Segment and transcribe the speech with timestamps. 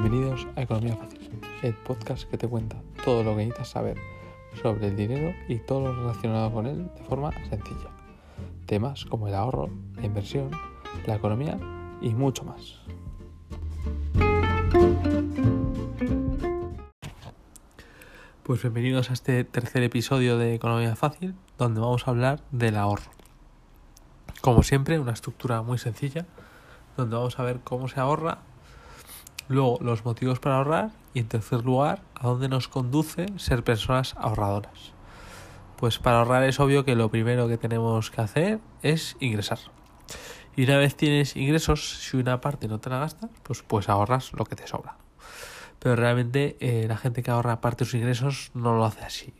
[0.00, 3.96] Bienvenidos a Economía Fácil, el podcast que te cuenta todo lo que necesitas saber
[4.62, 7.90] sobre el dinero y todo lo relacionado con él de forma sencilla.
[8.66, 10.52] Temas como el ahorro, la inversión,
[11.04, 11.58] la economía
[12.00, 12.78] y mucho más.
[18.44, 23.10] Pues bienvenidos a este tercer episodio de Economía Fácil, donde vamos a hablar del ahorro.
[24.42, 26.24] Como siempre, una estructura muy sencilla,
[26.96, 28.42] donde vamos a ver cómo se ahorra
[29.48, 30.90] Luego, los motivos para ahorrar.
[31.14, 34.92] Y en tercer lugar, a dónde nos conduce ser personas ahorradoras.
[35.76, 39.58] Pues para ahorrar es obvio que lo primero que tenemos que hacer es ingresar.
[40.56, 44.32] Y una vez tienes ingresos, si una parte no te la gastas, pues, pues ahorras
[44.32, 44.96] lo que te sobra.
[45.78, 49.32] Pero realmente eh, la gente que ahorra parte de sus ingresos no lo hace así.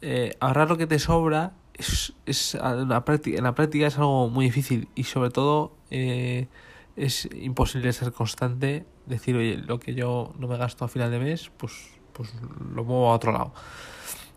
[0.00, 3.96] Eh, ahorrar lo que te sobra es, es en, la práctica, en la práctica es
[3.96, 6.48] algo muy difícil y sobre todo eh,
[6.96, 11.18] es imposible ser constante, decir, oye, lo que yo no me gasto a final de
[11.18, 11.72] mes, pues,
[12.12, 12.32] pues
[12.74, 13.52] lo muevo a otro lado.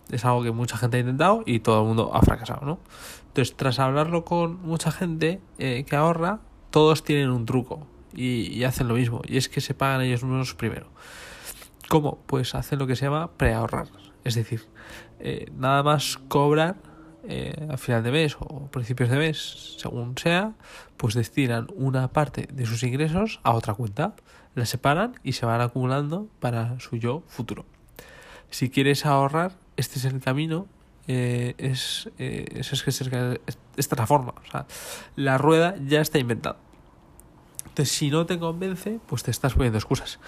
[0.10, 2.80] Es algo que mucha gente ha intentado y todo el mundo ha fracasado, ¿no?
[3.28, 6.40] Entonces, tras hablarlo con mucha gente eh, que ahorra,
[6.72, 10.56] todos tienen un truco y, hacen lo mismo, y es que se pagan ellos mismos
[10.56, 10.88] primero.
[11.88, 12.20] ¿Cómo?
[12.26, 13.88] Pues hacen lo que se llama preahorrar.
[14.24, 14.66] Es decir,
[15.20, 16.76] eh, nada más cobrar
[17.28, 20.54] eh, a final de mes o principios de mes, según sea,
[20.98, 24.16] pues destinan una parte de sus ingresos a otra cuenta,
[24.56, 27.66] la separan y se van acumulando para su yo futuro.
[28.50, 30.68] Si quieres ahorrar, este es el camino,
[31.08, 34.34] eh, es, eh, es, es, es, esta es la forma,
[35.16, 36.58] la rueda ya está inventada.
[37.78, 40.20] Entonces, si no te convence, pues te estás poniendo excusas.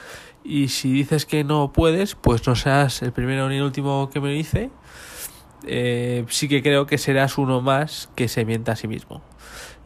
[0.43, 4.19] Y si dices que no puedes, pues no seas el primero ni el último que
[4.19, 4.69] me dice
[5.65, 9.21] eh, sí que creo que serás uno más que se mienta a sí mismo.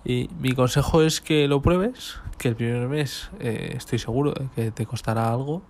[0.05, 4.49] Y mi consejo es que lo pruebes, que el primer mes eh, estoy seguro de
[4.55, 5.63] que te costará algo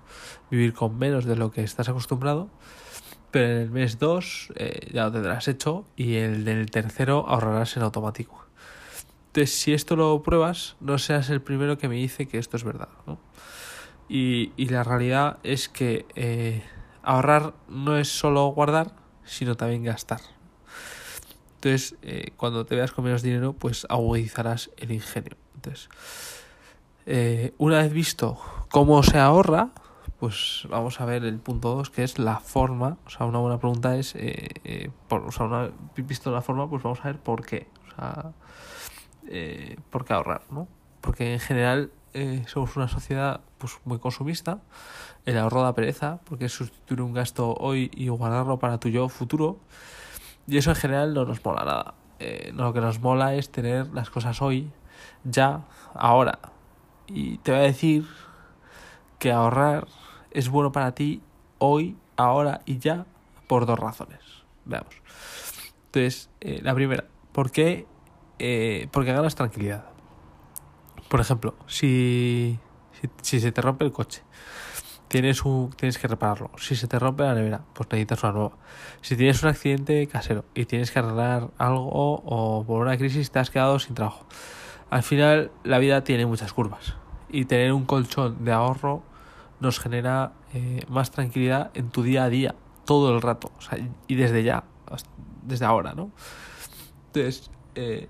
[0.50, 2.50] vivir con menos de lo que estás acostumbrado,
[3.32, 7.78] pero en el mes 2 eh, ya lo tendrás hecho y el del tercero ahorrarás
[7.78, 8.46] en automático.
[9.28, 12.64] Entonces, si esto lo pruebas, no seas el primero que me dice que esto es
[12.64, 12.90] verdad.
[14.08, 16.62] Y, y la realidad es que
[17.02, 20.22] ahorrar no es solo guardar, sino también gastar.
[21.56, 25.38] Entonces, eh, cuando te veas con menos dinero, pues agudizarás el ingenio.
[25.56, 25.88] Entonces,
[27.06, 28.38] eh, una vez visto
[28.70, 29.70] cómo se ahorra,
[30.20, 32.98] pues vamos a ver el punto 2, que es la forma.
[33.06, 36.84] O sea, una buena pregunta es, eh, por, o sea, una visto la forma, pues
[36.84, 37.70] vamos a ver por qué.
[37.88, 38.34] O sea,
[39.90, 40.68] por qué ahorrar, ¿no?
[41.00, 41.92] Porque en general
[42.48, 44.60] somos una sociedad pues muy consumista
[45.26, 49.08] el ahorro da pereza, porque es sustituir un gasto hoy y guardarlo para tu yo
[49.08, 49.58] futuro.
[50.48, 51.94] Y eso en general no nos mola nada.
[52.20, 54.70] Eh, lo que nos mola es tener las cosas hoy,
[55.24, 55.62] ya,
[55.94, 56.40] ahora.
[57.08, 58.06] Y te voy a decir
[59.18, 59.88] que ahorrar
[60.32, 61.22] es bueno para ti
[61.58, 63.06] hoy, ahora y ya
[63.48, 64.20] por dos razones.
[64.66, 64.96] Veamos.
[65.86, 67.88] Entonces, eh, la primera, ¿por qué?
[68.40, 69.93] Eh, porque ganas tranquilidad.
[71.14, 72.58] Por ejemplo, si,
[73.22, 74.24] si se te rompe el coche
[75.10, 76.50] tienes, un, tienes que repararlo.
[76.58, 78.58] Si se te rompe la nevera, pues necesitas una nueva.
[79.02, 81.88] Si tienes un accidente casero y tienes que arreglar algo
[82.26, 84.26] o por una crisis te has quedado sin trabajo.
[84.90, 86.96] Al final la vida tiene muchas curvas
[87.30, 89.04] y tener un colchón de ahorro
[89.60, 93.78] nos genera eh, más tranquilidad en tu día a día, todo el rato, o sea,
[94.08, 94.64] y desde ya,
[95.44, 96.10] desde ahora, ¿no?
[97.06, 98.10] Entonces, eh,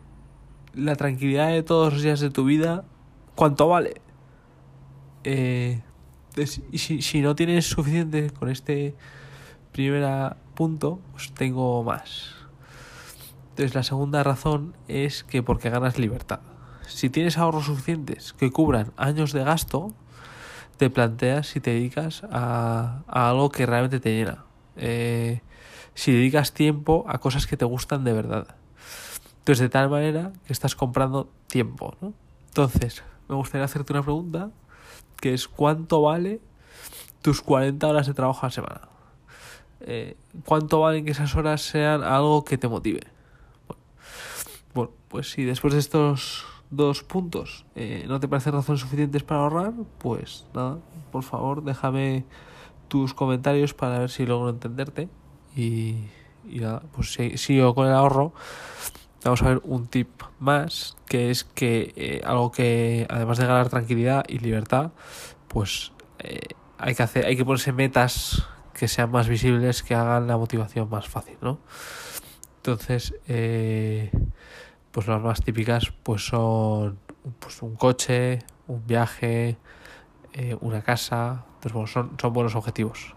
[0.73, 2.85] la tranquilidad de todos los días de tu vida,
[3.35, 4.01] ¿cuánto vale?
[5.23, 5.81] Eh,
[6.73, 8.95] si, si no tienes suficiente con este
[9.71, 12.35] primer punto, pues tengo más.
[13.49, 16.39] Entonces la segunda razón es que porque ganas libertad.
[16.87, 19.93] Si tienes ahorros suficientes que cubran años de gasto,
[20.77, 24.43] te planteas si te dedicas a, algo que realmente te llena.
[24.75, 25.41] Eh,
[25.93, 28.55] si dedicas tiempo a cosas que te gustan de verdad.
[29.39, 31.95] Entonces de tal manera que estás comprando tiempo.
[32.01, 32.13] ¿no?
[32.53, 34.51] Entonces me gustaría hacerte una pregunta
[35.19, 36.39] que es cuánto vale
[37.23, 38.81] tus 40 horas de trabajo a la semana.
[39.81, 40.15] Eh,
[40.45, 43.01] ¿Cuánto valen que esas horas sean algo que te motive?
[44.75, 49.41] Bueno, pues si después de estos dos puntos eh, no te parecen razones suficientes para
[49.41, 50.77] ahorrar, pues nada,
[51.11, 52.23] por favor déjame
[52.87, 55.09] tus comentarios para ver si logro entenderte.
[55.55, 56.05] Y,
[56.47, 58.31] y nada, pues sigo con el ahorro
[59.29, 60.09] vamos a ver un tip
[60.39, 64.91] más, que es que eh, algo que además de ganar tranquilidad y libertad,
[65.47, 66.39] pues eh,
[66.77, 70.89] hay que hacer, hay que ponerse metas que sean más visibles, que hagan la motivación
[70.89, 71.59] más fácil, ¿no?
[72.57, 74.11] Entonces, eh,
[74.91, 76.97] pues las más típicas pues son
[77.39, 79.57] pues un coche, un viaje,
[80.61, 81.45] una casa.
[81.61, 83.15] Entonces, son, son buenos objetivos.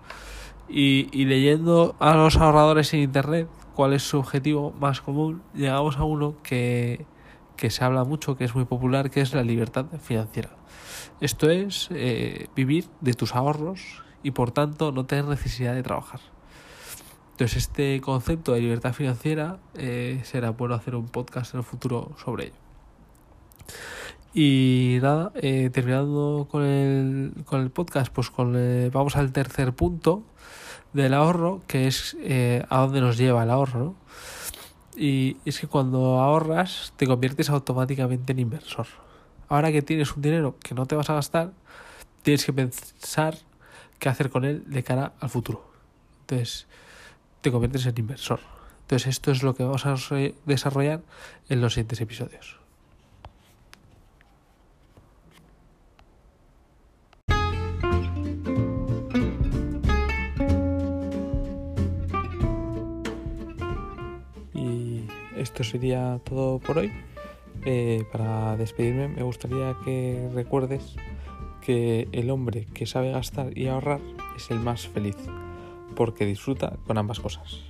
[0.68, 6.04] Y leyendo a los ahorradores en Internet cuál es su objetivo más común, llegamos a
[6.04, 7.04] uno que,
[7.58, 10.48] que se habla mucho, que es muy popular, que es la libertad financiera.
[11.20, 16.20] Esto es eh, vivir de tus ahorros y por tanto no tener necesidad de trabajar.
[17.32, 22.16] Entonces este concepto de libertad financiera eh, será bueno hacer un podcast en el futuro
[22.16, 22.54] sobre ello.
[24.32, 28.54] Y nada, eh, terminando con el, con el podcast, pues con
[28.90, 30.24] vamos al tercer punto
[30.96, 32.16] del ahorro, que es
[32.68, 33.94] a dónde nos lleva el ahorro.
[34.96, 38.86] Y es que cuando ahorras te conviertes automáticamente en inversor.
[39.48, 41.52] Ahora que tienes un dinero que no te vas a gastar,
[42.22, 43.36] tienes que pensar
[43.98, 45.70] qué hacer con él de cara al futuro.
[46.22, 46.66] Entonces,
[47.42, 48.40] te conviertes en inversor.
[48.80, 49.94] Entonces, esto es lo que vamos a
[50.46, 51.02] desarrollar
[51.48, 52.58] en los siguientes episodios.
[65.46, 66.92] Esto sería todo por hoy.
[67.64, 70.96] Eh, para despedirme me gustaría que recuerdes
[71.62, 74.00] que el hombre que sabe gastar y ahorrar
[74.36, 75.16] es el más feliz,
[75.94, 77.62] porque disfruta con ambas cosas.